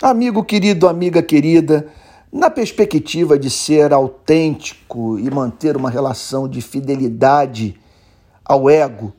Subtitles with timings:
[0.00, 1.88] Amigo querido, amiga querida,
[2.32, 7.74] na perspectiva de ser autêntico e manter uma relação de fidelidade
[8.44, 9.12] ao ego,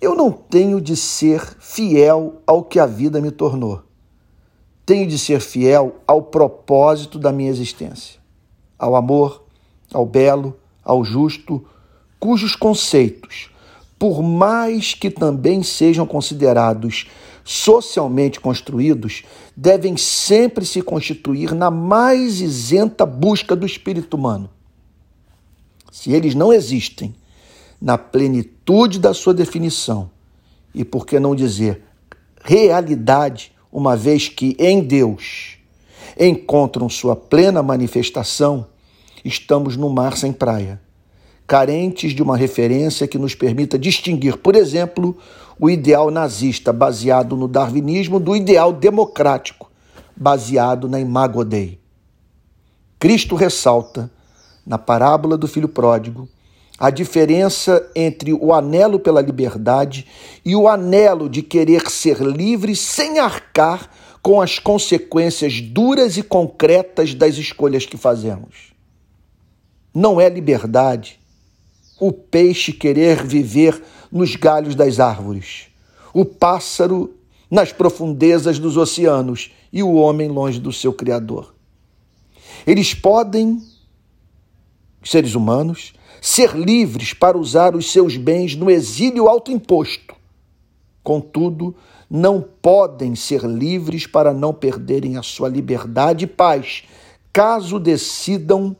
[0.00, 3.82] eu não tenho de ser fiel ao que a vida me tornou.
[4.86, 8.18] Tenho de ser fiel ao propósito da minha existência,
[8.78, 9.44] ao amor,
[9.92, 11.62] ao belo, ao justo,
[12.18, 13.50] cujos conceitos,
[13.98, 17.06] por mais que também sejam considerados
[17.44, 19.22] socialmente construídos
[19.56, 24.50] devem sempre se constituir na mais isenta busca do espírito humano.
[25.90, 27.14] Se eles não existem
[27.80, 30.10] na plenitude da sua definição,
[30.74, 31.82] e por que não dizer
[32.42, 35.58] realidade, uma vez que em Deus
[36.18, 38.66] encontram sua plena manifestação,
[39.24, 40.81] estamos no mar sem praia
[41.52, 45.14] carentes de uma referência que nos permita distinguir, por exemplo,
[45.60, 49.70] o ideal nazista baseado no darwinismo do ideal democrático
[50.16, 51.78] baseado na imago Dei.
[52.98, 54.10] Cristo ressalta,
[54.66, 56.26] na parábola do filho pródigo,
[56.78, 60.06] a diferença entre o anelo pela liberdade
[60.42, 63.90] e o anelo de querer ser livre sem arcar
[64.22, 68.72] com as consequências duras e concretas das escolhas que fazemos.
[69.94, 71.20] Não é liberdade
[72.02, 75.68] o peixe querer viver nos galhos das árvores,
[76.12, 77.14] o pássaro
[77.48, 81.54] nas profundezas dos oceanos e o homem longe do seu Criador.
[82.66, 83.62] Eles podem,
[85.04, 90.16] seres humanos, ser livres para usar os seus bens no exílio autoimposto.
[91.04, 91.72] Contudo,
[92.10, 96.82] não podem ser livres para não perderem a sua liberdade e paz,
[97.32, 98.76] caso decidam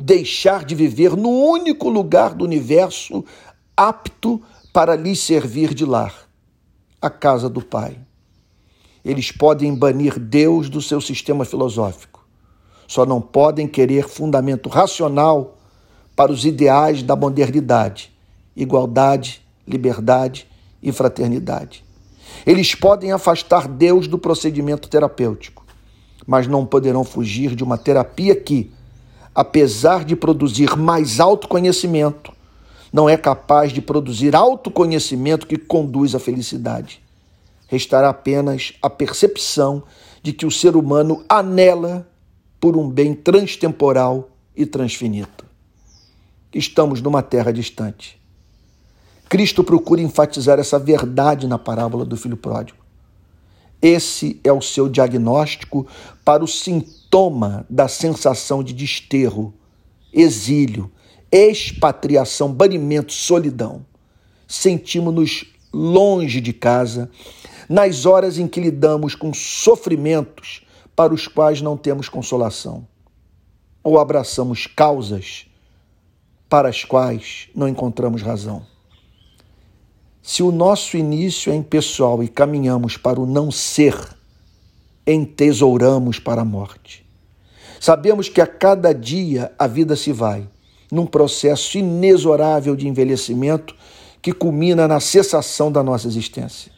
[0.00, 3.24] deixar de viver no único lugar do universo
[3.76, 4.40] apto
[4.72, 6.14] para lhes servir de lar
[7.00, 7.98] a casa do Pai.
[9.04, 12.26] Eles podem banir Deus do seu sistema filosófico,
[12.86, 15.56] só não podem querer fundamento racional
[16.14, 18.12] para os ideais da modernidade,
[18.54, 20.46] igualdade, liberdade
[20.82, 21.84] e fraternidade.
[22.44, 25.64] Eles podem afastar Deus do procedimento terapêutico,
[26.26, 28.70] mas não poderão fugir de uma terapia que,
[29.34, 32.32] apesar de produzir mais autoconhecimento,
[32.92, 37.00] não é capaz de produzir autoconhecimento que conduz à felicidade.
[37.68, 39.82] Restará apenas a percepção
[40.22, 42.06] de que o ser humano anela
[42.58, 45.44] por um bem transtemporal e transfinito.
[46.52, 48.20] Estamos numa terra distante.
[49.28, 52.78] Cristo procura enfatizar essa verdade na parábola do filho pródigo.
[53.80, 55.86] Esse é o seu diagnóstico
[56.24, 56.99] para o sintoma
[57.68, 59.52] da sensação de desterro,
[60.12, 60.90] exílio,
[61.30, 63.84] expatriação, banimento, solidão.
[64.46, 67.10] Sentimos-nos longe de casa,
[67.68, 70.62] nas horas em que lidamos com sofrimentos
[70.94, 72.86] para os quais não temos consolação,
[73.82, 75.46] ou abraçamos causas
[76.48, 78.66] para as quais não encontramos razão.
[80.22, 83.96] Se o nosso início é impessoal e caminhamos para o não ser,
[85.06, 87.06] entesouramos para a morte.
[87.80, 90.48] Sabemos que a cada dia a vida se vai,
[90.92, 93.74] num processo inexorável de envelhecimento
[94.20, 96.70] que culmina na cessação da nossa existência.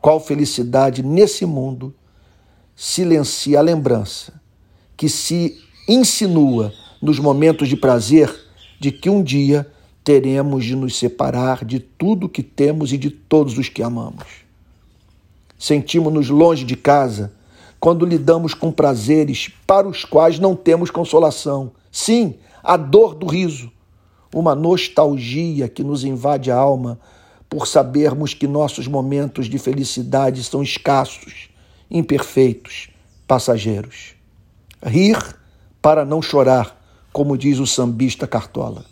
[0.00, 1.94] Qual felicidade nesse mundo
[2.74, 4.40] silencia a lembrança
[4.96, 5.58] que se
[5.88, 8.34] insinua nos momentos de prazer
[8.78, 9.70] de que um dia
[10.02, 14.24] teremos de nos separar de tudo que temos e de todos os que amamos.
[15.60, 17.32] Sentimos-nos longe de casa
[17.78, 21.70] quando lidamos com prazeres para os quais não temos consolação.
[21.92, 22.34] Sim,
[22.64, 23.70] a dor do riso,
[24.34, 26.98] uma nostalgia que nos invade a alma
[27.48, 31.50] por sabermos que nossos momentos de felicidade são escassos,
[31.90, 32.88] imperfeitos,
[33.28, 34.14] passageiros.
[34.82, 35.18] Rir
[35.82, 36.76] para não chorar,
[37.12, 38.84] como diz o sambista Cartola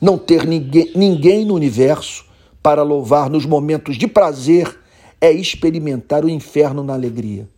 [0.00, 2.24] não ter ninguém, ninguém no universo
[2.62, 4.77] para louvar nos momentos de prazer
[5.20, 7.48] é experimentar o inferno na alegria.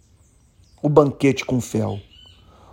[0.82, 2.00] O banquete com fel.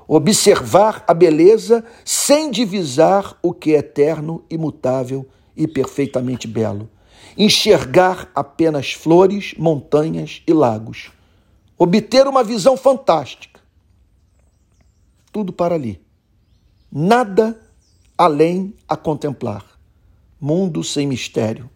[0.08, 6.90] Observar a beleza sem divisar o que é eterno, imutável e perfeitamente belo.
[7.38, 11.12] Enxergar apenas flores, montanhas e lagos.
[11.78, 13.60] Obter uma visão fantástica.
[15.32, 16.02] Tudo para ali.
[16.92, 17.60] Nada
[18.18, 19.64] além a contemplar.
[20.40, 21.70] Mundo sem mistério.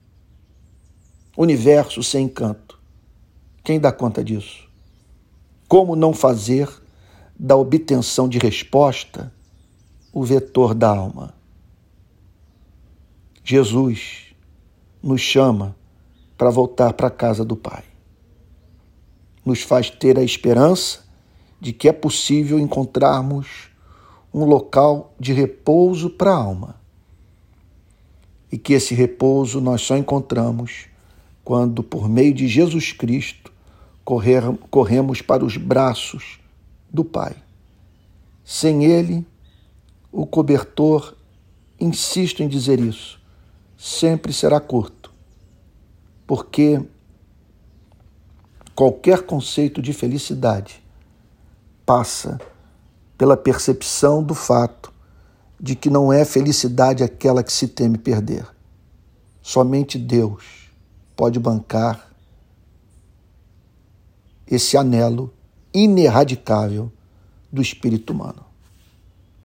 [1.37, 2.80] Universo sem encanto.
[3.63, 4.67] Quem dá conta disso?
[5.67, 6.69] Como não fazer
[7.37, 9.31] da obtenção de resposta
[10.11, 11.33] o vetor da alma?
[13.43, 14.35] Jesus
[15.01, 15.75] nos chama
[16.37, 17.83] para voltar para a casa do Pai.
[19.43, 21.03] nos faz ter a esperança
[21.59, 23.69] de que é possível encontrarmos
[24.33, 26.75] um local de repouso para a alma.
[28.51, 30.87] E que esse repouso nós só encontramos
[31.43, 33.50] quando, por meio de Jesus Cristo,
[34.03, 36.39] correr, corremos para os braços
[36.89, 37.35] do Pai.
[38.43, 39.25] Sem Ele,
[40.11, 41.15] o cobertor,
[41.79, 43.19] insisto em dizer isso,
[43.77, 45.11] sempre será curto,
[46.27, 46.81] porque
[48.75, 50.83] qualquer conceito de felicidade
[51.85, 52.39] passa
[53.17, 54.91] pela percepção do fato
[55.59, 58.47] de que não é felicidade aquela que se teme perder.
[59.41, 60.69] Somente Deus
[61.15, 62.10] pode bancar
[64.51, 65.33] esse anelo
[65.73, 66.91] ineradicável
[67.51, 68.50] do espírito humano.